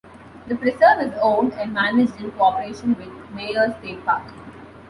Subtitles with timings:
[0.47, 4.23] The preserve is owned and managed in cooperation with Mayer State Park.